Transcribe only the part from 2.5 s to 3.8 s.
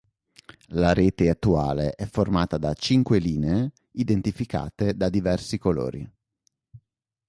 da cinque linee